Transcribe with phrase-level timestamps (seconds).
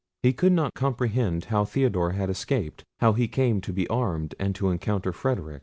[0.23, 4.55] He could not comprehend how Theodore had escaped, how he came to be armed, and
[4.55, 5.59] to encounter Frederic.